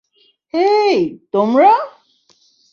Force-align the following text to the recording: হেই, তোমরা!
হেই, 0.53 0.97
তোমরা! 1.31 1.71